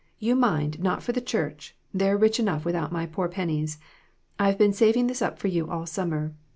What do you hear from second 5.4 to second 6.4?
you all summer.'